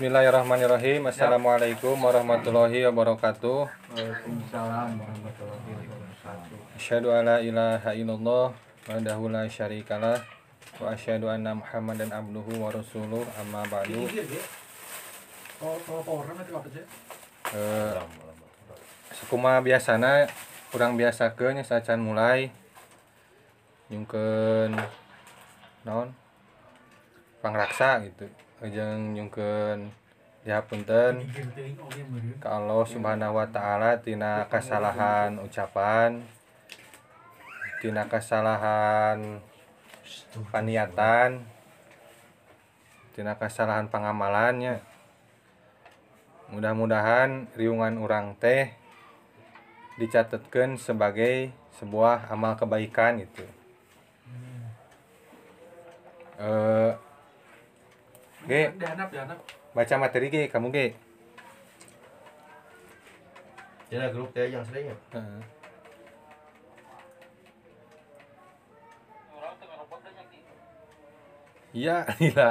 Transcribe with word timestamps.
Bismillahirrahmanirrahim. 0.00 1.12
Assalamualaikum 1.12 1.92
warahmatullahi 1.92 2.88
wabarakatuh. 2.88 3.68
Waalaikumsalam 3.68 4.96
warahmatullahi 4.96 5.76
wabarakatuh. 5.76 6.56
Asyhadu 6.72 7.12
alla 7.12 7.44
ilaha 7.44 7.92
illallah 7.92 8.48
wahdahu 8.88 9.28
la 9.28 9.44
syarikalah 9.44 10.24
wa 10.80 10.96
asyhadu 10.96 11.28
anna 11.28 11.52
Muhammadan 11.52 12.08
abduhu 12.16 12.64
wa 12.64 12.72
rasuluh 12.72 13.28
amma 13.44 13.60
ba'du. 13.68 14.08
Eh, 17.52 18.00
Sekuma 19.12 19.60
biasana 19.60 20.32
kurang 20.72 20.96
biasa 20.96 21.36
ke 21.36 21.52
nya 21.52 21.60
sacan 21.60 22.00
mulai 22.00 22.48
nyungkeun 23.92 24.80
naon 25.84 26.16
pangraksa 27.44 28.00
gitu 28.08 28.24
jeng 28.68 29.16
nyungken 29.16 29.88
dihapunten. 30.44 31.24
Kalau 32.40 32.84
Subhanahu 32.84 33.40
Wa 33.40 33.48
ta'ala 33.48 33.96
Tina 34.00 34.44
kesalahan 34.48 35.40
ucapan 35.40 36.20
Tina 37.80 38.04
kesalahan 38.08 39.40
paniatan 40.52 41.40
Tina 43.16 43.36
kesalahan 43.36 43.88
pengamalannya 43.88 44.80
mudah-mudahan 46.50 47.46
riungan 47.54 47.96
orang 48.02 48.34
teh 48.34 48.74
dicatatkan 50.00 50.74
sebagai 50.80 51.54
sebuah 51.78 52.26
amal 52.32 52.58
kebaikan 52.58 53.22
itu. 53.22 53.46
Eh 56.40 56.44
uh, 56.48 56.92
Ge, 58.50 58.62
baca 59.76 59.94
materi 60.02 60.26
ge 60.26 60.42
kamu 60.50 60.68
ge 60.74 60.86
Ini 63.90 64.06
grup 64.14 64.30
teh 64.34 64.46
yang 64.50 64.62
sering 64.62 64.86
ya. 64.90 64.96
Heeh. 65.14 65.42
Iya, 71.70 71.96
gila. 72.18 72.50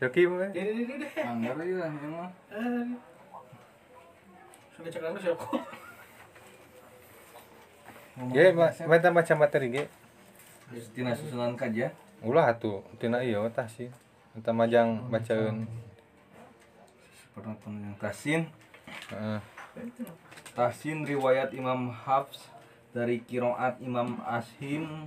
Soki 0.00 0.24
mah. 0.24 0.48
Ini, 0.52 0.60
ini, 0.72 0.80
ini 0.88 0.94
deh. 1.04 1.12
Anggar 1.24 1.56
aja 1.60 1.74
lah 1.76 1.88
emang. 1.92 2.32
Eh, 2.52 2.84
Sudah 4.76 4.88
cek 4.88 5.04
anu 5.04 5.18
siapa? 5.20 5.44
Ge, 8.32 8.44
ma- 8.56 8.72
baca 9.12 9.34
materi 9.36 9.66
ge. 9.68 9.84
Tina 10.96 11.12
susunan 11.12 11.52
kaja. 11.56 11.92
Ulah 12.24 12.52
atuh, 12.52 12.84
tina 13.00 13.20
ieu 13.24 13.44
tah 13.52 13.68
sih. 13.68 13.88
Eta 14.38 14.54
majang 14.54 15.10
bacaeun. 15.10 15.66
Pernah 17.34 17.56
yang 17.66 17.96
Tasin. 17.98 18.46
Heeh. 19.10 19.40
Tasin 20.54 21.02
riwayat 21.06 21.50
Imam 21.54 21.90
Hafs 21.90 22.50
dari 22.90 23.22
kiroat 23.22 23.78
Imam 23.82 24.18
Ashim 24.26 25.06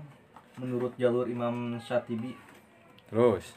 menurut 0.59 0.95
jalur 0.99 1.27
Imam 1.27 1.79
Syatibi. 1.79 2.35
Terus. 3.07 3.55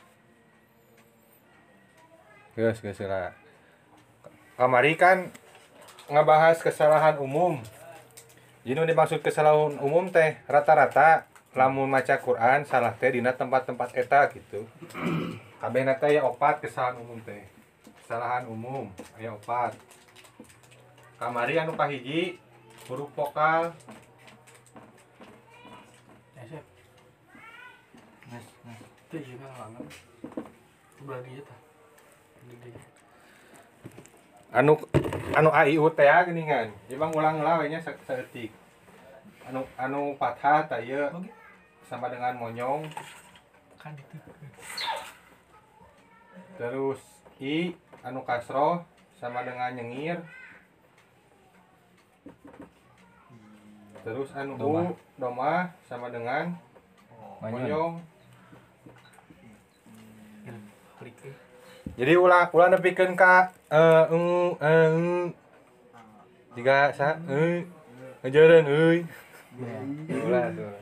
Geus 2.55 2.79
geus 2.81 3.01
lah. 3.05 3.35
Kamari 4.57 4.97
kan 4.97 5.29
ngebahas 6.09 6.63
kesalahan 6.63 7.19
umum. 7.19 7.61
Jadi 8.67 8.83
dimaksud 8.83 9.23
kesalahan 9.23 9.79
umum 9.79 10.11
teh 10.11 10.43
rata-rata 10.51 11.31
lamun 11.55 11.87
maca 11.89 12.19
Quran 12.19 12.67
salah 12.67 12.93
teh 12.99 13.15
dina 13.15 13.33
tempat-tempat 13.37 13.95
eta 13.95 14.27
gitu. 14.35 14.67
Kabehna 15.57 15.97
teh 15.97 16.13
aya 16.13 16.23
opat 16.29 16.61
kesalahan 16.61 17.01
umum 17.01 17.17
teh. 17.25 17.41
Kesalahan 18.05 18.45
umum 18.45 18.93
aya 19.17 19.33
opat. 19.33 19.73
Kamari 21.17 21.57
anu 21.57 21.73
kahiji 21.73 22.37
huruf 22.89 23.09
vokal 23.17 23.73
Ya. 26.37 26.61
Itu 29.09 29.17
langan. 29.41 29.85
Sebelah 30.99 31.21
dia 31.25 31.41
tah. 31.41 31.59
Ini 32.45 32.55
dia. 32.61 32.81
anu 34.53 34.73
anu 35.33 35.49
AIU 35.53 35.89
teh 35.97 36.05
ya 36.05 36.25
geuningan. 36.29 36.69
Imang 36.93 37.17
ulang 37.17 37.41
lah 37.41 37.65
nya 37.65 37.81
sa- 37.81 37.97
saeutik. 38.05 38.53
Anu 39.49 39.65
anu 39.81 40.13
fathah 40.21 40.69
tah 40.69 40.83
ieu 40.85 41.07
Oke. 41.09 41.33
sama 41.87 42.11
dengan 42.11 42.35
monyong 42.35 42.83
Kan 43.79 43.95
itu. 43.95 44.19
Terus 46.57 47.01
i 47.41 47.77
anu 48.01 48.25
kasroh 48.25 48.85
sama 49.21 49.45
dengan 49.45 49.73
nyengir. 49.77 50.21
Terus 54.05 54.31
anu 54.37 54.57
Doma. 54.57 54.81
u 54.81 54.95
doma 55.17 55.53
sama 55.89 56.13
dengan 56.13 56.55
monyong 57.41 58.01
eh. 60.47 61.35
jadi 61.97 62.13
ulah 62.15 62.49
ulah 62.53 62.69
nepikeun 62.71 63.19
ka 63.19 63.51
eh 63.69 64.05
eng 64.13 64.27
eh, 64.61 64.89
eng. 64.95 65.09
Tiga 66.57 66.89
sa 66.95 67.19
eh 67.29 67.67
ngajaran 68.25 68.65
euy 68.69 68.99
ulah 70.09 70.47
tuh 70.55 70.73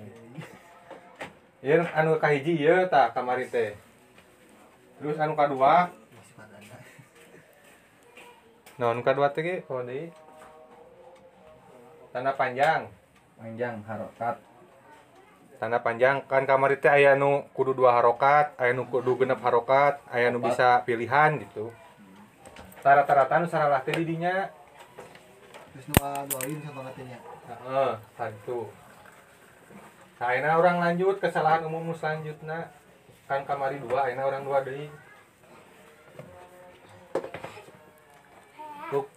Ieu 1.64 1.80
anu 1.96 2.20
kahiji 2.20 2.60
ieu 2.60 2.84
tah 2.92 3.08
kamari 3.16 3.48
teh. 3.48 3.72
Terus 5.04 5.20
anu 5.20 5.36
kadua 5.36 5.92
Nah, 8.80 8.90
anu 8.90 9.04
teh 9.04 9.42
ge 9.44 9.60
poho 9.68 9.84
deui? 9.84 10.08
Tanda 12.08 12.32
panjang. 12.32 12.88
Panjang 13.36 13.84
harokat. 13.84 14.40
Tanda 15.60 15.78
panjang 15.84 16.24
kan 16.24 16.48
kamari 16.48 16.80
teh 16.80 16.88
aya 16.88 17.20
nu 17.20 17.44
kudu 17.52 17.76
dua 17.76 18.00
harokat, 18.00 18.56
aya 18.56 18.72
nu 18.72 18.88
kudu 18.88 19.20
genep 19.20 19.44
harokat, 19.44 20.00
aya 20.08 20.32
nu 20.32 20.40
bisa 20.40 20.80
pilihan 20.88 21.36
gitu. 21.36 21.68
Rata-rata 22.80 23.44
nu 23.44 23.46
salah 23.46 23.84
teh 23.84 23.92
di 23.92 24.08
dinya. 24.08 24.48
Terus 25.76 25.84
nu 25.92 25.96
doain 26.32 26.58
sama 26.64 26.80
katanya. 26.88 27.20
Heeh, 27.44 27.92
satu. 28.16 28.72
Nah, 30.16 30.32
ayeuna 30.32 30.56
orang 30.56 30.80
lanjut 30.80 31.20
kesalahan 31.20 31.68
umum 31.68 31.92
nu 31.92 31.94
selanjutna. 31.94 32.72
Kan 33.24 33.40
kamari 33.48 33.80
dua, 33.80 34.04
ayeuna 34.04 34.28
orang 34.28 34.44
dua 34.44 34.60
deui. 34.60 34.92
Tuk. 38.92 39.08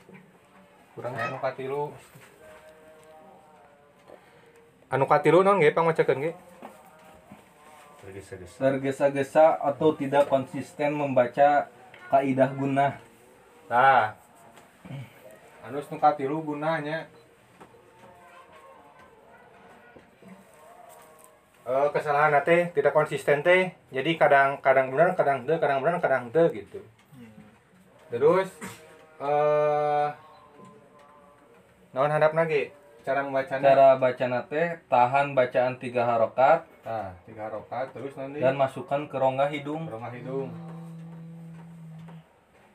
Kurang 0.95 1.13
aya 1.19 1.27
nu 1.27 1.39
katilu. 1.43 1.91
Anu 4.87 5.03
katilu 5.03 5.43
naon 5.43 5.59
ge 5.59 5.75
pangwacakeun 5.75 6.23
ge? 6.23 6.31
Tergesa-gesa 8.55 9.59
atau 9.59 9.91
tidak 9.91 10.31
konsisten 10.31 10.95
membaca 10.95 11.67
kaidah 12.07 12.55
gunah. 12.55 12.95
Nah. 13.67 14.15
Anu 15.67 15.83
nu 15.83 15.97
katilu 15.99 16.39
gunanya 16.39 17.11
Eh, 21.67 21.87
kesalahan 21.91 22.31
teh 22.47 22.71
tidak 22.71 22.95
konsisten 22.95 23.43
teh 23.43 23.75
jadi 23.91 24.15
kadang 24.15 24.63
kadang 24.63 24.87
benar 24.87 25.19
kadang 25.19 25.43
teu 25.43 25.59
kadang 25.59 25.83
benar 25.83 25.99
kadang 25.99 26.31
teu 26.31 26.47
gitu. 26.55 26.79
Terus 28.07 28.47
eh 29.19 30.07
naon 31.91 32.07
handap 32.07 32.31
ge 32.47 32.71
cara 33.03 33.19
membacanya? 33.19 33.67
Cara 33.67 33.87
baca 33.99 34.25
nate 34.31 34.79
tahan 34.87 35.35
bacaan 35.35 35.75
tiga 35.75 36.07
harokat. 36.07 36.63
Nah 36.87 37.11
tiga 37.27 37.51
harokat 37.51 37.91
terus 37.91 38.15
nanti? 38.15 38.39
Dan 38.39 38.55
masukkan 38.55 39.03
ke 39.11 39.19
rongga 39.19 39.51
hidung. 39.51 39.91
rongga 39.91 40.15
hidung. 40.15 40.47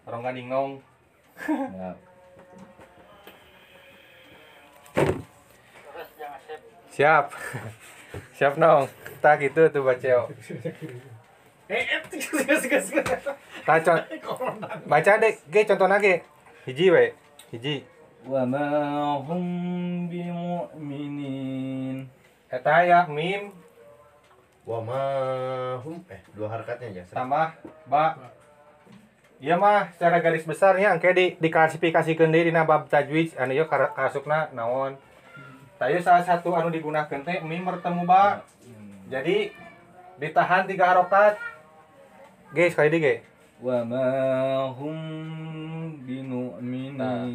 Rongga 0.05 0.37
ningong 0.37 0.85
Ya. 1.49 1.97
siap 6.93 7.33
siap 8.43 8.59
nong. 8.59 8.91
Tak 9.23 9.39
gitu 9.39 9.71
tuh 9.71 9.87
baca 9.87 10.27
Eh, 11.71 11.79
eh, 11.79 12.03
tak 13.63 13.87
con- 14.19 14.59
baca 14.83 15.13
deh 15.23 15.39
ge 15.47 15.63
contoh 15.63 15.87
ge. 16.03 16.27
Hiji 16.67 16.91
we. 16.91 17.15
Hiji. 17.55 17.87
Wa 18.27 18.43
ma 18.43 18.67
hum 19.23 20.11
bimu'minin. 20.11 22.11
eta 22.51 22.83
ya 22.83 23.07
mim. 23.07 23.55
Wa 24.67 24.83
ma 24.83 25.03
hum 25.87 26.03
eh 26.11 26.19
dua 26.35 26.51
harakatnya 26.51 26.99
ya. 26.99 27.05
tambah 27.15 27.55
ba. 27.87 28.19
Iya 29.39 29.55
mah 29.55 29.95
secara 29.95 30.19
garis 30.19 30.43
besarnya 30.43 30.99
angke 30.99 31.15
di 31.15 31.39
diklasifikasikeun 31.39 32.35
deui 32.35 32.51
dina 32.51 32.67
bab 32.67 32.91
tajwid 32.91 33.39
anu 33.39 33.55
ieu 33.55 33.71
kar- 33.71 33.95
kasukna 33.95 34.51
naon. 34.51 34.99
Ieu 35.91 35.99
salah 35.99 36.23
satu 36.23 36.55
anu 36.55 36.71
digunakeun 36.71 37.27
teh 37.27 37.43
mim 37.43 37.67
bertemu 37.67 38.03
ba. 38.07 38.47
Jadi 39.11 39.51
ditahan 40.23 40.69
tiga 40.71 40.95
harokat. 40.95 41.35
Ge 42.55 42.71
sekali 42.71 43.01
ge. 43.03 43.17
wa 43.63 43.79
ma 43.87 44.07
hum 44.75 44.99
binu'minin 46.03 47.31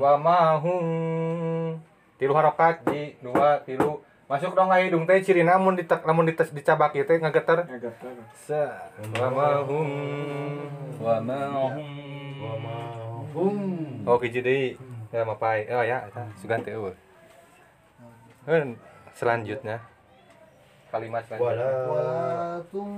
wa 0.00 0.16
mahum 0.16 1.76
tilu 2.16 2.32
harokat. 2.32 2.84
Di 2.88 3.16
dua 3.20 3.60
tilu. 3.68 4.00
Masuk 4.28 4.52
dong 4.52 4.68
ka 4.68 4.76
hidung 4.80 5.08
teh 5.08 5.24
ciri 5.24 5.40
namun 5.40 5.72
ditek 5.76 6.04
namun 6.04 6.28
dites 6.28 6.52
dicabak 6.52 6.92
ieu 6.96 7.04
teh 7.08 7.16
ngageter. 7.16 7.64
Sa. 8.32 8.92
Wa 9.16 9.28
mahum 9.28 9.88
wa 11.00 11.16
ma 11.20 11.40
hum. 11.72 11.88
Wa 12.40 12.54
mahum 12.60 13.56
oh 14.08 14.20
hiji 14.20 14.40
deui. 14.40 14.76
Ya 15.12 15.24
mapai. 15.24 15.68
Oh 15.68 15.84
ya 15.84 16.04
sugan 16.40 16.64
teh 16.64 16.76
selanjutnya. 19.12 19.76
Kalimat 20.88 21.22
selanjutnya. 21.28 21.68
Wala 21.68 21.68
walatum. 21.92 22.90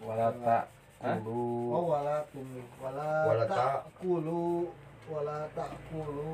Wala 0.00 0.28
ta 0.40 0.58
Hah? 1.00 1.16
oh 1.20 1.84
walatum. 1.84 2.46
Wala 2.80 3.08
Wala 3.28 3.44
ta- 3.44 3.84
takulu 3.84 4.72
wala 5.10 5.38
takulu 5.52 6.32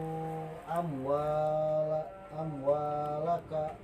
amwala 0.71 2.03
amwalaka. 2.39 3.75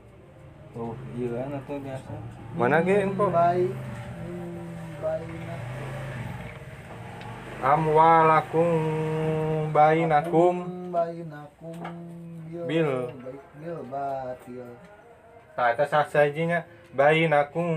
Oh 0.79 0.95
iya 1.19 1.43
kan 1.43 1.59
atau 1.59 1.77
biasa. 1.83 2.15
Mana 2.55 2.77
ge 2.87 2.95
info 3.03 3.27
baik 3.29 3.73
amwalakum 7.63 8.71
bainakum. 9.75 10.57
Bainakum 10.93 12.22
bil 12.53 12.93
Bil. 13.57 13.79
batil 13.89 14.67
Nah, 15.53 15.77
sajinya 16.09 16.65
bainakum 16.97 17.73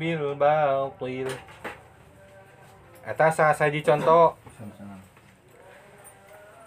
bil 0.00 0.32
batil. 0.36 1.28
Eta 3.06 3.28
sah 3.32 3.52
saji 3.52 3.80
contoh 3.84 4.36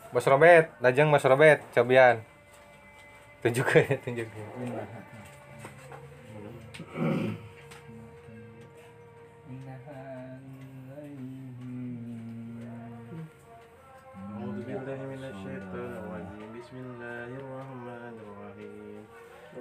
Mas 0.10 0.26
Robet, 0.26 0.74
lajeng 0.82 1.10
Mas 1.14 1.22
Robet, 1.22 1.62
cobian. 1.70 2.18
Tunjuk 3.46 3.70
ya, 3.78 3.86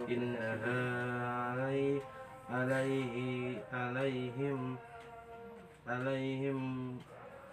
innaha 0.09 0.81
alaihi 2.49 3.61
alaihim 3.69 4.81
alaihim 5.85 6.59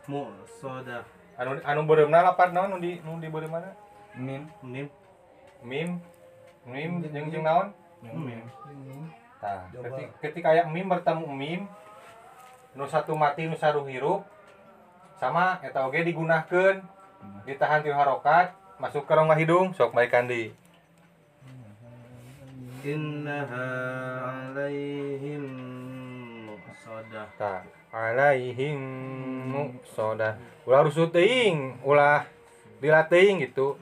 mu'sadah 0.07 1.03
anu 1.35 1.59
anu 1.61 1.79
beureumna 1.83 2.23
lapar 2.23 2.55
naon? 2.55 2.75
Nu 2.75 2.77
di 2.79 3.03
nu 3.03 3.19
di 3.19 3.27
mana? 3.27 3.75
mim. 4.15 4.47
Mim. 4.63 4.87
Mim. 5.63 5.89
Mim 6.65 6.91
jeung 7.11 7.27
jeung 7.29 7.43
naon? 7.43 7.67
Mim. 8.01 8.41
Tah 9.43 9.67
ketika, 9.69 10.15
ketika 10.23 10.47
aya 10.55 10.63
mim 10.71 10.87
bertemu 10.87 11.27
mim 11.27 11.61
nu 12.75 12.87
satu 12.87 13.15
mati 13.15 13.47
nu 13.47 13.59
saru 13.59 13.83
hirup 13.87 14.23
sama 15.19 15.59
eta 15.63 15.87
oge 15.87 16.03
digunahkeun 16.03 16.83
ditahan 17.47 17.83
ti 17.83 17.91
harokat 17.91 18.51
masuk 18.79 19.07
ke 19.07 19.13
rongga 19.15 19.39
hidung 19.39 19.71
sok 19.71 19.95
baik 19.95 20.11
kandi 20.11 20.51
إنها 22.84 23.68
عليهم 24.20 25.42
مؤصدة 26.46 27.24
ta 27.38 27.64
alaihim 27.90 28.78
muqsadah 29.50 30.38
ulah 30.62 30.80
rusut 30.86 31.10
teuing 31.10 31.74
ulah 31.82 32.22
dilatih 32.78 33.42
gitu 33.42 33.74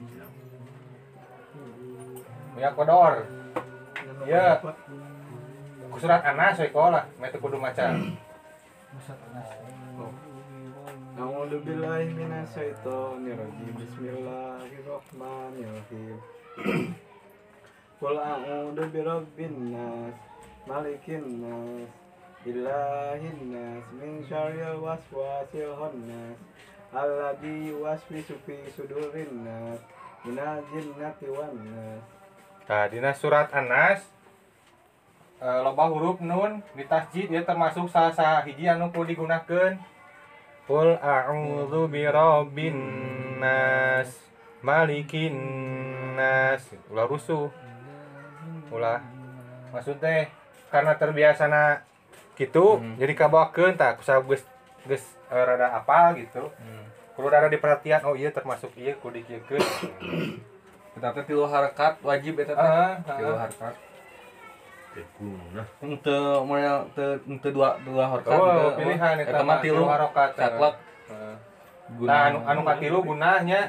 ya 2.57 2.73
kodor 2.73 3.23
ya 4.25 4.57
ku 5.93 5.97
surat 6.01 6.25
anas 6.25 6.57
we 6.57 6.69
lah 6.73 7.05
mete 7.21 7.37
kudu 7.37 7.57
maca 7.61 7.93
أعوذ 11.19 11.51
بالله 11.67 12.15
من 12.15 12.31
الشيطان 12.31 13.27
الرجيم 13.27 13.75
بسم 13.75 14.03
الله 14.07 14.71
الرحمن 14.71 15.53
Qul 18.02 18.18
a'udzu 18.18 18.90
birabbin 18.90 19.70
nas, 19.70 20.14
malikin 20.66 21.22
nas, 21.38 21.86
ilahin 22.42 23.38
nas, 23.54 23.84
min 23.94 24.18
syarril 24.26 24.82
waswasil 24.82 25.78
khannas, 25.78 26.34
alladzi 26.90 27.70
yuwaswisu 27.70 28.34
fi 28.42 28.58
sudurin 28.74 29.46
nas, 29.46 29.78
minal 30.26 30.58
jinnati 30.74 31.30
wan 31.30 31.54
nas. 31.70 32.02
Tah 32.66 32.90
dina 32.90 33.14
surat 33.14 33.54
Anas. 33.54 34.02
e, 35.38 35.46
eh, 35.46 35.58
loba 35.62 35.86
huruf 35.86 36.18
nun 36.18 36.66
di 36.74 36.82
tasjid 36.88 37.30
ya 37.30 37.46
termasuk 37.46 37.86
salah 37.92 38.10
saha 38.10 38.42
hiji 38.42 38.66
anu 38.66 38.90
kudu 38.90 39.14
digunakeun. 39.14 39.78
Qul 40.66 40.98
a'udzu 40.98 41.86
birabbin 41.92 42.74
nas, 43.38 44.10
malikin 44.66 45.36
nas, 46.18 46.64
ulah 46.90 47.06
rusuh. 47.06 47.63
Ulah 48.74 48.98
maksud 49.70 49.96
teh 49.96 50.26
karena 50.68 50.94
terbiasana 50.94 51.82
gitu 52.34 52.78
Hmm. 52.78 52.94
jadi 52.94 53.14
kabawakeun 53.14 53.74
tah 53.74 53.94
kusaha 53.94 54.18
geus 54.20 54.42
geus 54.84 55.02
eh, 55.30 55.38
rada 55.40 55.70
apal 55.72 56.14
gitu. 56.14 56.50
Kudu 57.14 57.26
rada 57.28 57.46
diperhatian 57.46 58.02
oh 58.02 58.12
iya 58.12 58.30
termasuk 58.30 58.74
iya 58.74 58.94
kudu 58.94 59.22
dikieukeun. 59.22 59.62
kita 60.94 61.08
teh 61.14 61.24
tilu 61.24 61.46
harakat 61.46 61.98
wajib 62.00 62.34
eta 62.36 62.52
teh 62.52 62.58
Ah, 62.60 62.98
tilu 63.14 63.30
ah. 63.30 63.38
harakat 63.40 63.74
Tekuna 64.94 65.62
untuk 65.80 66.38
model 66.44 66.86
untuk 67.24 67.50
dua 67.50 67.74
dua 67.82 68.04
harakat 68.08 68.30
Oh, 68.32 68.70
pilihan 68.74 69.14
eta 69.18 69.42
mah 69.42 69.58
tilu 69.58 69.82
tilu 69.82 69.90
harokat. 69.90 70.30
caklek 70.34 70.74
Nah, 72.00 72.30
anu 72.30 72.38
anu 72.46 72.60
katilu 72.64 73.02
gunahnya 73.04 73.68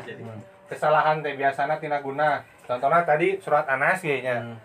kesalahan 0.65 1.19
teh 1.19 1.35
biasana 1.35 1.77
tina 1.77 1.99
guna. 1.99 2.39
Contohnya 2.63 3.03
tadi 3.03 3.37
surat 3.37 3.65
Anas 3.67 3.99
ge 3.99 4.21
nya. 4.21 4.39
Hmm. 4.39 4.57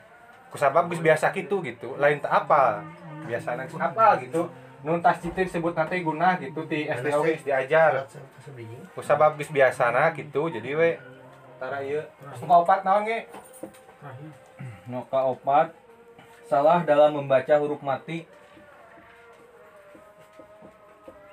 Kusabab 0.50 0.90
geus 0.90 1.02
biasa 1.02 1.30
kitu 1.30 1.62
gitu. 1.62 1.94
Lain 1.96 2.18
teu 2.18 2.30
apa. 2.30 2.82
Biasana 3.24 3.64
geus 3.64 3.80
apa 3.80 4.18
gitu. 4.22 4.50
Nun 4.82 4.98
tas 5.04 5.20
citir 5.22 5.46
sebut 5.46 5.76
nanti 5.76 6.02
gunah 6.02 6.40
gitu 6.42 6.66
SD 6.66 7.06
oge 7.14 7.38
geus 7.38 7.46
diajar. 7.46 8.04
Kusabab 8.92 9.38
geus 9.38 9.50
biasana 9.50 10.10
gitu. 10.12 10.50
Jadi 10.50 10.70
we 10.74 10.90
tara 11.62 11.80
ieu. 11.80 12.02
Suka 12.34 12.54
opat 12.66 12.82
naon 12.82 13.06
ge? 13.06 13.30
Noka 14.90 15.22
opat 15.30 15.70
salah 16.50 16.82
dalam 16.82 17.14
membaca 17.14 17.54
huruf 17.62 17.78
mati 17.78 18.26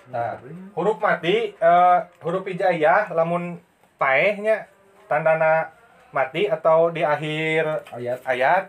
Nah, 0.07 0.39
huruf 0.71 1.03
mati 1.03 1.51
eh, 1.51 1.99
huruf 2.23 2.47
hijaiyah 2.47 3.11
lamun 3.11 3.59
paehnya 3.99 4.71
tandana 5.11 5.75
mati 6.15 6.47
atau 6.47 6.87
di 6.95 7.03
akhir 7.03 7.83
ayat 7.91 8.19
ayat 8.23 8.63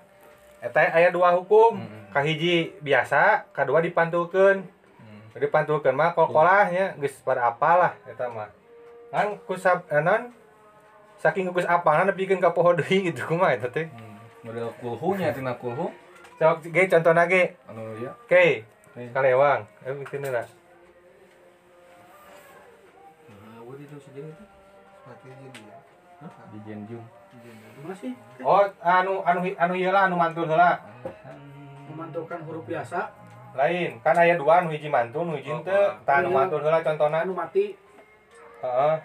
eta 0.62 0.80
aya 0.92 1.08
dua 1.10 1.34
hukum. 1.38 1.78
Mm-mm. 1.78 2.10
kahiji 2.14 2.72
biasa 2.80 3.46
kedua 3.52 3.84
dipantulkeun 3.84 4.64
Hmm. 4.98 5.40
dipantulkeun 5.40 5.94
mah 5.94 6.16
kolkolahnya 6.16 6.98
geus 6.98 7.14
pada 7.22 7.52
apalah 7.52 7.94
eta 8.08 8.26
mah. 8.26 8.50
Kan 9.14 9.38
kusab 9.46 9.86
eh, 9.88 10.02
non 10.02 10.34
saking 11.22 11.48
geus 11.52 11.68
apalna 11.68 12.10
nepikeun 12.10 12.42
ka 12.42 12.50
poho 12.50 12.74
deui 12.74 13.08
gitu 13.08 13.22
kumaha 13.28 13.54
eta 13.54 13.68
teh. 13.70 13.86
Hmm. 13.86 14.18
model 14.42 14.72
kulhunya 14.82 15.30
tina 15.30 15.54
kulhu. 15.54 15.92
Sok 16.38 16.66
ge 16.70 16.86
contohna 16.86 17.26
ge 17.26 17.54
anu 17.66 17.94
ya 17.98 18.14
oke 18.14 18.62
kalewang 19.14 19.62
eh 19.86 19.94
bikin 19.94 20.26
lah 20.26 20.46
Mati 25.08 25.28
jadi 25.32 25.60
ya. 25.64 25.78
di 26.52 26.58
jenjung 26.68 27.04
Masih 27.88 28.12
oh 28.44 28.68
anu 28.84 29.24
anu 29.24 29.40
anu 29.56 29.72
ieu 29.72 29.88
lah 29.88 30.04
anu 30.06 30.16
mantul 30.20 30.44
heula. 30.44 30.76
Memantulkan 31.88 32.44
huruf 32.44 32.68
biasa. 32.68 33.08
Lain 33.56 33.96
kan 34.04 34.12
aya 34.12 34.36
dua 34.36 34.60
anu 34.60 34.68
hiji 34.68 34.92
mantul 34.92 35.24
nu 35.24 35.40
hiji 35.40 35.50
teu 35.64 35.96
tah 36.04 36.20
anu 36.20 36.28
Iya. 36.30 36.36
mantul 36.36 36.60
heula 36.60 36.84
contohna. 36.84 37.24
Anu 37.24 37.32
mati. 37.32 37.72
Heeh. 38.60 38.96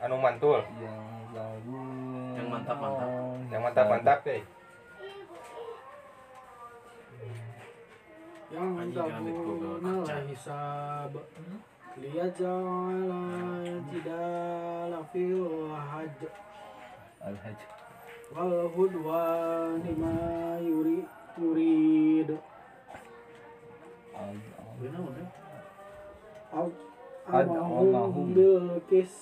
Anu 0.00 0.16
mantul. 0.16 0.64
Yang 0.80 0.98
lalu 1.36 1.80
Yang 2.40 2.48
mantap-mantap. 2.48 3.08
yang 3.52 3.62
mantap-mantap 3.64 4.18
deh 4.24 4.40
yang 8.52 8.76
tabuna 8.92 10.16
hisab 10.28 11.12
liyajala 11.96 13.24
tidala 13.88 15.00
fil 15.08 15.72
hajj 15.72 16.20
al 17.24 17.36
hajj 17.40 17.60
wal 18.32 18.72
hudwan 18.72 19.84
ma 20.00 20.16
yuri 20.64 21.04
yurid. 21.36 22.28
Amahum 27.28 28.34
bil 28.34 28.80
kis. 28.88 29.12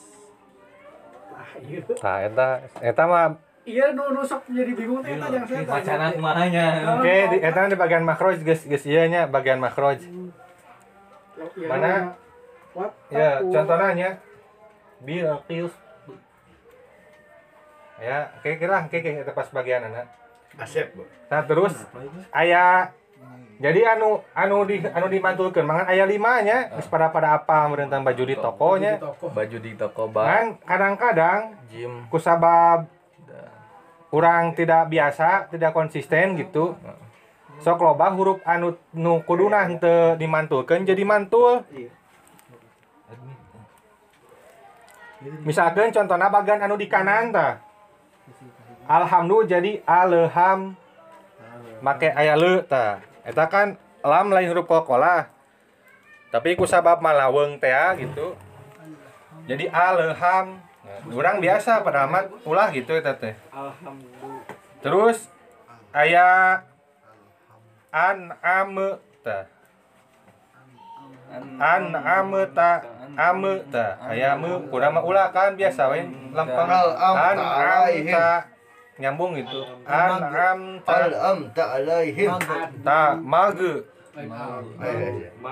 Ah, 1.31 1.51
iya. 1.63 1.81
Nah, 1.87 2.19
eta 2.27 2.47
eta 2.83 3.05
mah 3.07 3.39
Iya, 3.61 3.93
nu 3.93 4.17
nu 4.17 4.25
sok 4.25 4.49
jadi 4.49 4.73
bingung 4.73 5.05
teh 5.05 5.15
eta 5.15 5.29
jangan 5.29 5.47
saya. 5.47 5.63
Macana 5.69 6.05
kumahanya. 6.17 6.67
oke 6.97 7.15
di 7.29 7.37
eta 7.45 7.69
di 7.69 7.77
bagian 7.77 8.05
makroj 8.09 8.41
geus 8.41 8.65
geus 8.65 8.89
ieu 8.89 9.05
nya 9.05 9.29
bagian 9.29 9.61
makroj. 9.61 10.01
Mana? 11.69 12.17
What? 12.73 12.97
Ya, 13.13 13.45
contohnya 13.45 13.89
nya 13.95 14.11
bil 15.05 15.29
qis. 15.45 15.71
Ya, 18.01 18.33
oke 18.41 18.57
kira 18.57 18.89
oke 18.89 18.97
oke 18.97 19.11
eta 19.21 19.33
pas 19.37 19.49
bagian 19.53 19.85
anak. 19.85 20.09
Asep, 20.57 20.97
Bu. 20.97 21.05
Nah, 21.31 21.45
terus 21.47 21.77
aya 22.33 22.91
jadi 23.61 23.93
anu 23.93 24.25
anu 24.33 24.65
di 24.65 24.81
anu 24.81 25.07
dimantulkeun 25.13 25.69
mangan 25.69 25.85
aya 25.93 26.09
lima 26.09 26.41
nya 26.41 26.73
geus 26.73 26.89
pada 26.89 27.13
pada 27.13 27.37
apa 27.37 27.69
merentang 27.69 28.01
baju 28.01 28.25
di 28.25 28.33
tokonya. 28.33 28.97
Baju 29.21 29.59
di 29.61 29.77
toko 29.77 30.09
bak. 30.09 30.25
Kan 30.25 30.47
kadang-kadang 30.65 31.41
Jim. 31.69 32.09
kusabab 32.09 32.89
kurang 34.09 34.57
tidak 34.57 34.89
biasa, 34.89 35.53
tidak 35.53 35.77
konsisten 35.77 36.41
gitu. 36.41 36.73
Sok 37.61 37.85
loba 37.85 38.09
huruf 38.17 38.41
anu 38.49 38.81
nu 38.97 39.21
kuduna 39.29 39.69
henteu 39.69 40.17
dimantulkeun 40.17 40.89
jadi 40.89 41.05
mantul. 41.05 41.61
Iya. 41.69 41.93
Misalkan 45.45 45.93
contohnya 45.93 46.33
bagian 46.33 46.65
anu 46.65 46.81
di 46.81 46.89
kanan 46.89 47.29
tah. 47.29 47.61
Alhamdulillah 48.91 49.47
jadi 49.47 49.73
alham 49.87 50.75
make 51.79 52.11
aya 52.11 52.35
le 52.35 52.67
tah. 52.67 52.99
Eta 53.23 53.47
kan 53.47 53.79
lam 54.03 54.35
lain 54.35 54.51
huruf 54.51 54.67
kokolah. 54.67 55.31
Tapi 56.35 56.59
ku 56.59 56.67
sabab 56.67 56.99
malaweung 56.99 57.63
teh 57.63 57.71
ah, 57.71 57.95
gitu. 57.95 58.35
Jadi 59.47 59.71
alham. 59.71 60.59
Nah, 60.59 61.15
orang 61.15 61.39
biasa 61.39 61.87
pada 61.87 62.11
amat 62.11 62.35
ulah 62.43 62.67
gitu 62.75 62.99
eta 62.99 63.15
teh. 63.15 63.39
Alhamdulillah. 63.55 64.43
Terus 64.83 65.31
aya 65.95 66.59
an 67.95 68.35
ame 68.43 68.99
tah. 69.23 69.47
An 71.63 71.95
ame 71.95 72.43
ta 72.51 72.83
ame 73.15 73.63
ta 73.71 74.03
aya 74.03 74.35
me 74.35 74.67
kurang 74.67 74.99
mah 74.99 75.07
ulah 75.07 75.31
kan 75.31 75.55
biasa 75.55 75.87
we 75.95 76.03
lempeng 76.35 76.67
an 76.67 76.91
ta 76.91 77.07
am 77.07 77.39
alaihim. 77.39 78.11
ta 78.11 78.51
nyambung 79.01 79.35
gitu 79.41 79.65
an 79.89 80.23
am 80.29 80.61
ta. 80.85 80.93
Al 81.09 81.13
am 81.17 81.39
ta 81.57 81.65
alaihim. 81.81 82.31
ta 82.85 83.17
mage 83.17 83.89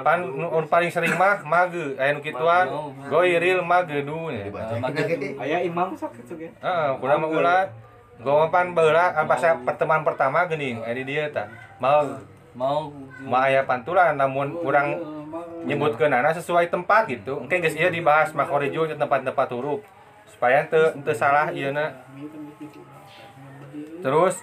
pan 0.05 0.21
nu 0.23 0.47
paling 0.69 0.91
sering 0.93 1.17
mah 1.17 1.41
mage 1.43 1.97
aya 1.97 2.13
nu 2.13 2.21
kituan 2.21 2.69
goiril 3.09 3.65
mage 3.65 4.05
du 4.05 4.29
nya 4.29 4.45
dibaca. 4.45 4.77
Aya 5.41 5.65
imam 5.65 5.97
sakit 5.97 6.25
juga. 6.29 6.53
heeh 6.53 6.89
kurang 7.01 7.25
mah 7.25 7.31
ulah 7.33 7.63
Gua 8.19 8.51
pan 8.51 8.75
beula 8.75 9.15
pas 9.31 9.39
pertemuan 9.63 10.03
pertama 10.03 10.43
geuning. 10.51 10.83
Aya 10.83 10.95
di 10.99 11.07
dieu 11.07 11.23
tah 11.31 11.47
mau 11.79 12.03
Mau 12.59 12.91
mau 13.23 13.39
aya 13.39 13.63
pantulan 13.63 14.19
namun 14.19 14.51
kurang 14.59 14.99
nyebutkeun 15.63 16.11
anak 16.11 16.35
sesuai 16.43 16.67
tempat 16.75 17.07
gitu. 17.07 17.39
Engke 17.39 17.63
geus 17.63 17.79
ieu 17.79 17.87
dibahas 17.87 18.35
makhorijo 18.35 18.91
nya 18.91 18.99
tempat-tempat 18.99 19.47
huruf. 19.55 19.87
Supaya 20.27 20.67
teu 20.67 20.91
teu 21.07 21.15
salah 21.15 21.55
ieuna. 21.55 22.03
Terus 23.99 24.35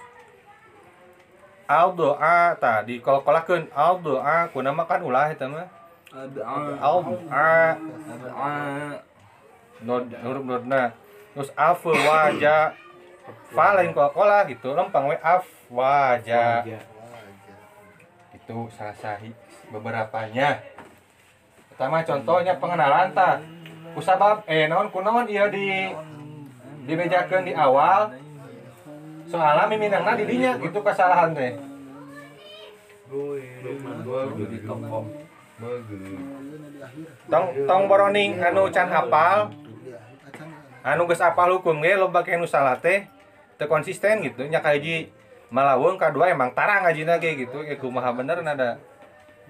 al 1.66 1.96
doa 1.98 2.54
ta 2.60 2.86
di 2.86 3.02
kolakolakeun 3.02 3.72
al 3.74 3.98
doa 4.04 4.46
kunaha 4.54 4.84
kan 4.86 5.00
ulah 5.02 5.32
eta 5.32 5.48
mah. 5.48 5.66
Al 6.12 6.28
doa 7.04 7.56
nod 9.82 10.04
huruf 10.12 10.44
nodna. 10.44 10.92
Terus 11.34 11.50
af 11.56 11.84
waja 11.84 12.72
fa 13.52 13.74
lain 13.74 13.92
kolakola 13.92 14.46
gitu 14.48 14.72
lempang 14.72 15.10
we 15.10 15.16
af 15.20 15.44
waja 15.68 16.62
itu 18.32 18.56
salah 18.78 18.94
sahi 18.94 19.34
beberapanya 19.74 20.62
pertama 21.74 22.06
contohnya 22.06 22.54
pengenalan 22.56 23.10
ta. 23.10 23.42
Kusabab 23.96 24.44
eh 24.44 24.68
naon 24.68 24.92
kunaon 24.92 25.24
ieu 25.24 25.48
di 25.48 25.88
dibejakeun 26.84 27.48
di 27.48 27.56
awal 27.56 28.12
soalnya 29.26 29.66
miminangna 29.66 30.14
di 30.14 30.24
dinya 30.24 30.54
gitu 30.58 30.78
kesalahan 30.80 31.34
teh. 31.34 31.52
Tong 37.30 37.46
tong 37.66 37.82
boroning 37.90 38.38
anu 38.38 38.70
can 38.70 38.88
hafal. 38.90 39.50
Anu 40.86 41.02
geus 41.10 41.22
apal 41.22 41.58
hukum 41.58 41.82
ge 41.82 41.98
loba 41.98 42.22
ke 42.22 42.38
anu 42.38 42.46
salah 42.46 42.78
teh 42.78 43.10
teu 43.58 43.66
konsisten 43.66 44.22
gitu. 44.22 44.46
Nya 44.46 44.62
kahiji 44.62 45.10
malaweung 45.50 45.98
kadua 45.98 46.30
emang 46.30 46.54
tarang 46.54 46.86
ngajina 46.86 47.18
ge 47.18 47.34
gitu. 47.34 47.66
Ya 47.66 47.74
kumaha 47.78 48.14
bener 48.14 48.42
nada 48.46 48.78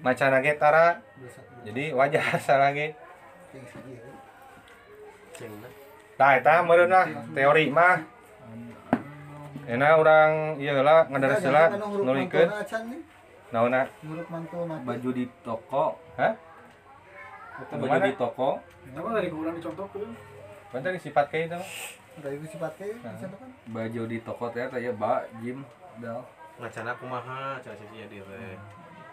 macana 0.01 0.41
ge 0.41 0.57
tara. 0.57 1.01
Jadi 1.65 1.93
wajar 1.93 2.37
salah 2.47 2.73
ge. 2.73 2.97
Nah, 6.17 6.41
lah 6.41 7.05
teori 7.37 7.69
mah. 7.69 8.16
Enak 9.67 9.99
orang 9.99 10.31
ieu 10.63 10.79
lah 10.79 11.11
ngadaresela 11.11 11.75
nulikeun 11.75 12.47
mati. 14.71 14.87
Baju 14.87 15.09
di 15.11 15.25
toko. 15.43 15.99
Hah? 16.15 16.33
Baju 17.75 17.99
di 17.99 18.13
toko. 18.15 18.49
Kenapa 18.87 19.07
dari 19.19 19.27
kurang 19.27 19.59
dicontohkeun? 19.59 20.11
Bentar 20.71 20.95
sifat 20.95 21.27
kayak 21.27 21.51
itu. 21.51 21.59
Udah 22.23 22.31
itu 22.31 22.45
sifat 22.55 22.71
kayak 22.79 22.95
dicontohkan. 22.95 23.49
Baju 23.67 24.01
di 24.07 24.17
toko 24.23 24.45
teh 24.55 24.63
ya 24.79 24.91
ba 24.95 25.27
Jim 25.43 25.67
dal. 25.99 26.23
ngacana 26.57 26.89
kumaha 26.97 27.61
cara 27.61 27.75
sih 27.77 27.85
dia 27.93 28.07
teh 28.09 28.55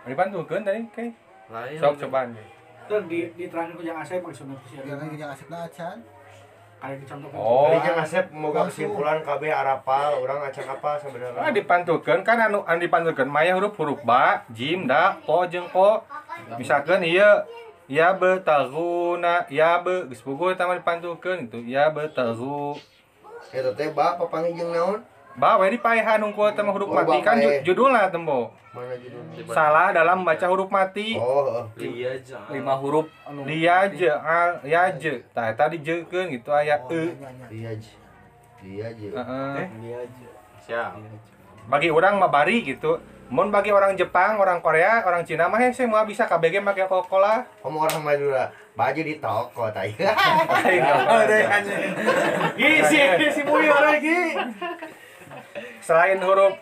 Dibantukeun 0.06 0.62
tadi 0.62 0.86
kayak. 0.94 1.12
lain 1.50 1.76
Sok 1.82 1.94
cobaan. 2.06 2.38
Dan 2.86 3.02
di 3.10 3.26
di 3.34 3.44
terakhir 3.50 3.74
ku 3.74 3.82
yang 3.82 3.98
asep 3.98 4.22
maksudnya. 4.22 4.56
Jangan 4.86 5.18
yang 5.18 5.34
asipna 5.34 5.66
acan. 5.66 5.98
Oh. 7.32 7.72
Tadi 7.72 7.78
jangan 7.80 8.04
Asep 8.04 8.26
moga 8.28 8.68
kesimpulan 8.68 9.24
KB 9.24 9.48
arapal, 9.48 10.20
orang 10.20 10.44
acan 10.44 10.68
apa 10.68 10.88
Ah 10.92 10.96
sebenarnya? 11.00 11.48
dipantukeun 11.56 12.20
kan 12.20 12.36
anu 12.36 12.60
anu 12.68 12.78
dipantukeun 12.84 13.24
maya 13.24 13.56
huruf-huruf 13.56 14.04
ba, 14.04 14.44
jim, 14.52 14.84
da, 14.84 15.16
po 15.24 15.48
jeung 15.48 15.64
ko. 15.72 16.04
Misalkan 16.60 17.00
ieu 17.00 17.40
ya 17.88 18.12
betaguna 18.16 19.48
ya 19.48 19.80
be 19.80 20.08
geus 20.12 20.20
puguh 20.20 20.52
eta 20.52 20.68
mah 20.68 20.76
dipantukeun 20.76 21.48
itu 21.48 21.64
ya 21.64 21.88
betagu. 21.88 22.76
Eta 23.48 23.72
teh 23.72 23.88
ba 23.96 24.20
papangi 24.20 24.52
jeung 24.52 24.72
naon? 24.72 25.00
Ba 25.34 25.58
we 25.58 25.66
dipaehan 25.68 26.22
hungkul 26.22 26.46
eta 26.46 26.62
mah 26.62 26.70
huruf 26.70 26.86
Oh, 26.86 26.94
mati 26.94 27.18
kan 27.18 27.34
paeh. 27.34 27.58
ju- 27.60 27.74
judulna 27.74 28.06
tembo. 28.06 28.54
Mana 28.70 28.94
judulnya? 28.94 29.50
Salah 29.50 29.90
dalam 29.90 30.22
membaca 30.22 30.46
huruf 30.46 30.70
mati. 30.70 31.18
Oh, 31.18 31.66
heeh. 31.74 31.90
iya 31.90 32.12
jangan 32.16 32.54
Lima 32.54 32.74
huruf 32.78 33.10
anu 33.24 33.42
Dia 33.42 33.90
al 34.14 34.62
ya 34.62 34.94
je. 34.94 35.26
Tah 35.30 35.50
eta 35.50 35.66
dijeukeun 35.66 36.30
gitu 36.30 36.50
aya 36.50 36.78
Oh, 36.80 36.86
e. 36.88 37.18
Dia 37.50 37.74
aja. 37.74 37.92
Dia 38.62 38.84
aja. 38.88 39.08
Heeh. 39.10 39.66
Dia 39.80 39.96
aja. 40.00 40.26
siap 40.60 40.96
bagi 41.64 41.88
orang 41.88 42.16
mah 42.16 42.28
bari 42.28 42.60
gitu 42.62 43.00
mun 43.26 43.48
bagi 43.48 43.68
orang 43.68 43.96
Jepang 43.96 44.36
orang 44.36 44.60
Korea 44.60 45.00
orang 45.00 45.24
Cina 45.24 45.44
mah 45.44 45.56
hese 45.56 45.82
semua 45.82 46.04
bisa 46.04 46.24
KBG 46.24 46.60
make 46.60 46.84
Coca-Cola 46.84 47.44
Kamu 47.60 47.78
orang 47.78 48.00
Madura, 48.00 48.44
baju 48.72 49.00
di 49.00 49.16
toko 49.16 49.68
tai. 49.68 49.92
Gisi, 52.54 53.00
si 53.28 53.40
Muyo 53.42 53.72
lagi. 53.74 54.36
Selain 55.84 56.16
huruf 56.18 56.54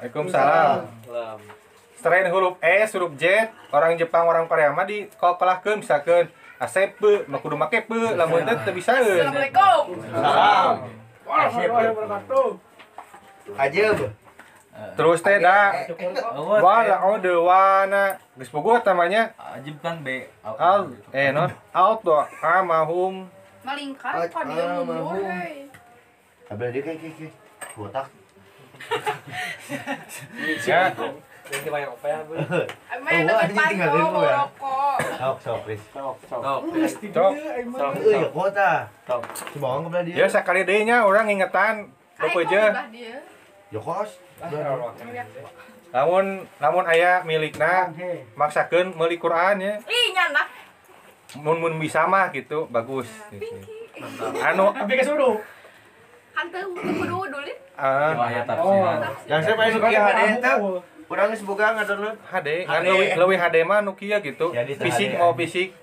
Waalaikumsalam 0.00 0.88
Lam. 1.06 1.38
selain 1.94 2.26
huruf 2.26 2.56
S 2.58 2.96
huruf 2.96 3.12
Z 3.14 3.24
orang 3.70 3.94
Jepang 3.94 4.24
orang 4.24 4.48
Korea 4.48 4.72
mah 4.72 4.82
di 4.82 5.06
Coca-Cola 5.14 5.60
misalkan 5.76 6.26
asep 6.56 6.96
mah 7.28 7.38
kudu 7.38 7.54
make 7.54 7.84
pe 7.84 8.00
lamun 8.12 8.42
teh 8.42 8.56
teu 8.64 8.72
bisa 8.72 8.96
Assalamualaikum. 8.96 9.84
Salam. 10.08 10.74
Bu. 13.92 14.08
terus 14.96 15.20
teh 15.20 15.36
da 15.36 15.84
Oh, 16.32 16.56
wala 16.56 16.96
ode 17.06 17.28
wana 17.28 18.16
geus 18.34 18.48
puguh 18.48 18.80
namanya 18.80 19.36
Ajib 19.36 19.76
kan 19.78 20.00
B. 20.00 20.24
al 20.42 20.96
eh 21.12 21.28
non 21.28 21.52
auto 21.70 22.24
amahum 22.40 23.28
Malingkar 23.62 24.26
Ah, 24.26 24.82
mahum. 24.82 25.22
hei. 25.22 25.70
Abel 26.50 26.74
dia 26.74 26.82
kayak 26.82 26.98
kayak 26.98 27.30
botak. 27.78 28.10
Ya 30.62 30.80
Jadi 31.42 31.68
banyak 31.68 31.90
apa 31.90 32.06
ya, 32.06 32.18
Bu? 32.24 32.32
Main 33.02 33.28
Oh, 33.28 33.28
dekat 33.28 33.44
anjing 33.44 33.68
tinggalin 33.68 33.92
panto 33.92 34.08
lu 34.08 34.20
ya? 34.22 34.34
rokok. 34.40 34.96
Sok, 35.12 35.36
sok, 35.42 35.58
please. 35.66 35.84
Sok, 35.90 36.16
sok. 36.24 36.40
Sok. 36.40 36.60
cok 37.12 37.30
Eh, 38.00 38.14
ya 38.14 38.28
kota. 38.30 38.70
Si 39.44 39.58
bawang 39.58 39.80
kebelah 39.84 40.02
dia. 40.02 40.14
ya 40.16 40.26
sekali 40.26 40.60
deh 40.62 40.80
nya 40.82 41.04
orang 41.04 41.28
ingetan 41.28 41.92
Aing 42.16 42.24
Apa 42.24 42.32
kok 42.32 42.42
aja. 42.46 42.62
Ya 43.68 43.80
kos. 43.80 44.10
lamun 45.92 46.26
lamun 46.56 46.84
aya 46.88 47.20
milikna 47.20 47.92
maksakeun 48.32 48.96
meuli 48.96 49.20
Quran 49.20 49.60
ya 49.60 49.74
Ih, 49.84 50.06
nyanak. 50.10 50.48
mun 51.36 51.60
mun 51.60 51.76
bisa 51.76 52.08
mah 52.08 52.32
gitu 52.32 52.64
bagus 52.66 53.04
gitu. 53.28 53.60
anu 54.40 54.72
Tapi 54.72 54.92
ke 54.94 55.04
suruh. 55.04 55.36
Kan 56.32 56.46
teu 56.48 56.68
kudu 56.72 57.18
dulu. 57.28 57.52
ah, 57.76 58.12
ayat 58.28 58.44
tafsiran 58.44 59.00
Yang 59.28 59.40
saya 59.44 59.54
pengen 59.56 59.72
Nokia 59.80 60.00
HD 60.00 60.20
itu. 60.38 60.54
Urang 61.12 61.28
geus 61.28 61.42
boga 61.44 61.66
ngadownload. 61.76 62.16
HD 62.24 62.48
kan 62.64 62.80
leuwih 63.20 63.38
HD 63.38 63.56
mah 63.68 63.80
kieu 63.96 64.18
gitu. 64.20 64.46
Fisik 64.80 65.10
mau 65.20 65.32
fisik. 65.36 65.76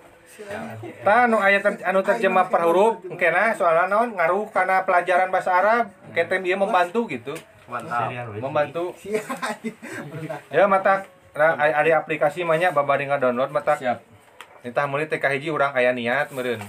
Tah 1.03 1.27
anu 1.27 1.38
aya 1.38 1.60
ter, 1.60 1.84
anu 1.84 2.00
terjemah 2.00 2.48
per 2.48 2.63
huruf 2.63 3.03
engkena 3.03 3.51
soalnya 3.51 3.91
naon 3.91 4.15
ngaruh 4.15 4.48
karena 4.56 4.88
pelajaran 4.88 5.27
bahasa 5.27 5.51
Arab 5.51 5.91
ketem 6.15 6.41
dia 6.41 6.56
membantu 6.56 7.06
gitu. 7.12 7.36
Membantu. 8.39 8.96
Ya 10.50 10.65
mata 10.65 11.06
nah, 11.36 11.53
ada 11.60 11.91
aplikasi 12.00 12.48
banyak 12.48 12.72
babari 12.72 13.06
download 13.06 13.51
mata. 13.51 13.75
Siap 13.75 14.18
Nitah 14.59 14.85
meuli 14.85 15.07
teh 15.07 15.17
kahiji 15.17 15.47
urang 15.49 15.71
aya 15.71 15.95
niat 15.95 16.29
meureun. 16.29 16.59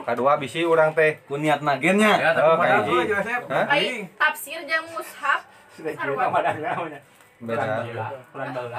Kadua 0.00 0.38
bisi 0.38 0.62
urang 0.62 0.94
teh 0.94 1.18
ku 1.26 1.34
niat 1.36 1.60
nagennya 1.60 2.12
Ya, 2.16 2.30
Oh? 2.38 2.56
Baik 2.56 4.06
tafsir 4.14 4.62
jeung 4.64 4.86
mushaf. 4.90 5.42
Beda 7.40 7.82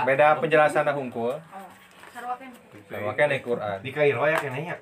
beda 0.06 0.28
penjelasan 0.38 0.86
hungkul. 0.88 1.34
Oh, 1.34 2.36
kan. 2.38 2.52
Makanya 2.92 3.34
di 3.34 3.42
Quran. 3.42 3.78
Di 3.82 3.92
Kairo 3.92 4.24
ya 4.24 4.38
kena 4.38 4.60
nya. 4.62 4.76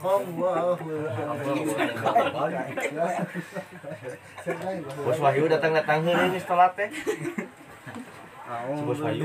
Bos 5.04 5.18
Wahyu 5.22 5.44
datang 5.46 5.72
datang 5.76 6.02
heula 6.02 6.26
ini 6.26 6.40
setelah 6.42 6.68
teh. 6.74 6.90
A'udzu 8.50 8.92
Wahyu. 8.98 9.24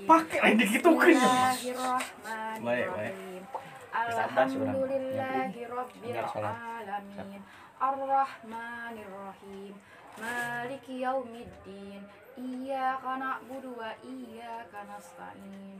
Pakai 0.08 0.40
lain 0.40 0.56
dikitukeun. 0.56 1.12
Bismillahirrahmanirrahim. 1.12 3.44
Alhamdulillahi 3.92 5.68
rabbil 5.68 6.24
alamin. 6.24 7.44
Arrahmanirrahim. 7.76 9.76
Maliki 10.16 11.04
yaumiddin. 11.04 12.00
Iyyaka 12.38 13.18
na'budu 13.18 13.74
wa 13.76 13.90
iyyaka 14.00 14.86
nasta'in. 14.88 15.76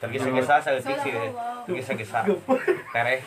Tergesa-gesa. 0.00 0.62
Tereh. 2.94 3.18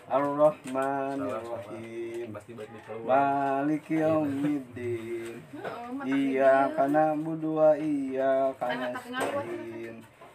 Ar-Rahmanirrahim. 0.07 2.31
Maliki 3.03 4.07
yaumiddin. 4.07 5.43
Heeh, 5.43 5.91
mata 5.99 6.07
Iyyaka 6.07 6.87
na'budu 6.95 7.59
wa 7.59 7.75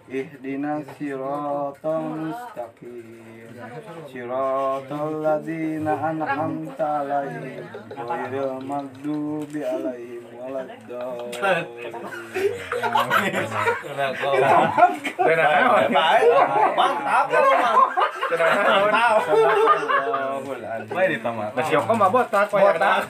Ihdinas 0.10 0.84
siratal 1.00 2.04
mustaqim. 2.20 3.56
Siratal 4.12 5.14
ladzina 5.24 5.94
an'amta 5.96 7.08
'alaihim 7.08 7.64
ghairil 7.88 8.60
maghdubi 8.68 9.62
'alaihim? 9.64 10.24
Mantap, 10.44 11.32
mah 21.96 22.10
botak 22.12 22.52
botak. 22.52 23.08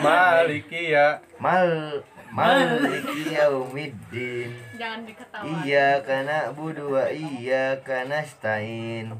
Maliki 0.00 0.96
ya. 0.96 1.20
Mal 1.36 2.00
Maliki 2.40 3.36
yaumiddin. 3.36 4.50
Jangan 4.80 5.00
diketawa. 5.04 5.44
Iya 5.60 6.00
karena 6.00 6.38
budu 6.56 6.96
wa 6.96 7.04
iya 7.12 7.76
karena 7.84 8.24
stain. 8.24 9.12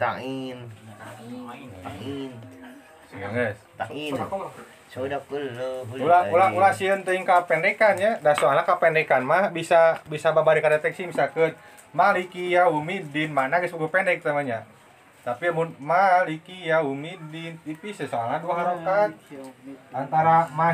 Ta'in. 0.00 0.58
Ta'in. 1.84 2.32
Geus. 3.12 3.58
Ta'in. 3.76 4.12
Sodaqullahu 4.88 5.90
Ulah 5.98 6.30
ulah 6.30 6.50
ulah 6.54 6.72
sieun 6.72 7.04
teuing 7.04 7.26
kapendekan 7.26 8.00
ya. 8.00 8.16
Da 8.24 8.32
soalna 8.32 8.64
kapendekan 8.64 9.20
mah 9.26 9.52
bisa 9.52 10.00
bisa 10.08 10.32
babari 10.32 10.64
ka 10.64 10.72
deteksi 10.72 11.04
misalkeun 11.04 11.52
Maliki 11.94 12.54
Yaumiddin 12.54 13.30
mana 13.30 13.60
geus 13.60 13.74
buku 13.76 13.92
pendek 13.92 14.24
namanya. 14.24 14.64
Tapi 15.20 15.52
mun 15.52 15.76
Maliki 15.82 16.70
Yaumiddin 16.70 17.60
tipis 17.66 18.00
ya, 18.02 18.06
soalnya 18.06 18.40
dua 18.40 18.54
harokat. 18.56 19.14
Antara 19.94 20.46
ma 20.54 20.70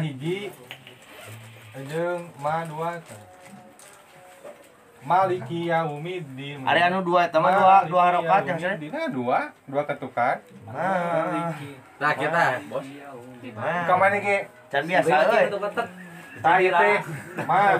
jeung 1.78 2.22
ma 2.42 2.66
dua. 2.66 2.98
Maliki 5.00 5.72
Yaumiddin. 5.72 6.60
Ada 6.66 6.92
anu 6.92 7.00
dua 7.00 7.30
teman 7.32 7.56
dua 7.56 7.88
dua 7.88 8.02
harokat 8.10 8.42
yang 8.44 8.58
saya 8.58 8.68
Yaumiddin. 8.74 8.90
Nah, 8.92 9.08
dua, 9.08 9.38
dua 9.64 9.82
ketukan. 9.86 10.36
Maliki. 10.66 11.70
Nah, 12.00 12.12
kita, 12.16 12.44
Bos. 12.68 12.84
Nah, 13.56 13.84
Kamane 13.88 14.18
ge 14.20 14.36
can 14.68 14.82
biasa 14.84 15.12
euy 15.30 15.46
Tah 16.40 16.56
ieu 16.56 16.72
teh. 16.72 16.98
Ma. 17.44 17.76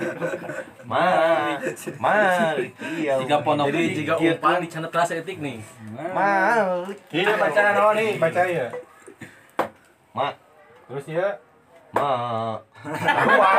Ma, 0.85 1.05
Maliki 1.96 3.09
Jika 3.09 3.37
jadi 3.40 3.83
jika 3.96 4.14
umpan 4.20 4.61
di 4.61 4.68
channel 4.68 4.90
kelas 4.92 5.16
etik 5.16 5.40
nih. 5.40 5.59
Maliki 5.92 7.24
Ieu 7.24 7.37
baca 7.37 7.61
naon 7.72 7.94
nih? 7.96 8.11
Baca 8.20 8.42
ieu. 8.46 8.68
Ma, 10.12 10.26
Terus 10.88 11.07
ieu 11.09 11.31
ma. 11.92 12.09
dua. 12.81 13.53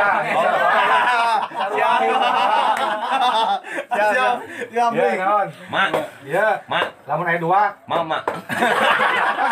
Siap, 3.92 4.36
siap, 4.72 4.90
Ieu 4.92 5.10
naon? 5.16 5.48
Ma, 5.70 5.82
Ieu 6.24 6.50
ma, 6.66 6.80
lamun 7.06 7.28
aya 7.28 7.38
dua. 7.38 7.62
mama, 7.86 8.18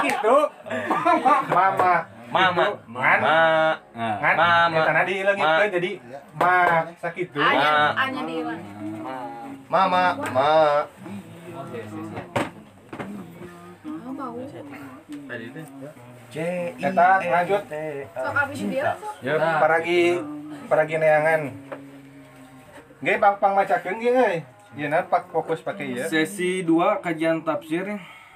Gitu. 0.02 0.36
Mama. 1.50 1.94
mama, 2.30 2.64
Ngan. 2.90 3.18
ma, 3.20 3.38
Ngan. 3.90 4.34
Mama. 4.38 4.78
Eta 4.78 4.92
na 4.94 5.02
dileungitkeun 5.02 5.70
jadi 5.74 5.90
ma 6.34 6.54
sakitu. 6.96 7.38
Anya 7.38 7.70
anya 7.96 8.22
diilang. 8.24 8.60
mama, 9.66 10.04
ma. 10.30 10.52
Oh, 13.84 14.12
bau. 14.14 14.38
Tadi 15.28 15.46
teh. 15.50 15.64
C, 16.30 16.36
I, 16.78 16.94
lanjut. 17.26 17.62
Sok 18.14 18.36
abis 18.38 18.60
dia 18.70 18.94
sok. 19.02 19.14
Ya, 19.18 19.34
paragi 19.58 20.22
paragi 20.70 20.94
neangan. 21.02 21.50
Ge 23.02 23.18
pang 23.18 23.36
pang 23.42 23.58
macakeun 23.58 23.98
ge 23.98 24.10
euy. 24.14 24.36
Ieu 24.78 24.86
na 24.86 25.02
pak 25.02 25.26
fokus 25.34 25.58
pake 25.58 25.82
ieu. 25.82 26.06
Sesi 26.06 26.62
2 26.62 27.02
kajian 27.02 27.42
tafsir 27.42 27.98